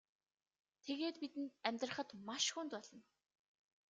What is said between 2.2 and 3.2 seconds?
маш хүнд болно.